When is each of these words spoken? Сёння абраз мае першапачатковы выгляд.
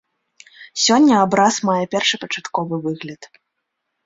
Сёння 0.85 1.15
абраз 1.25 1.55
мае 1.69 1.83
першапачатковы 1.93 2.75
выгляд. 2.89 3.21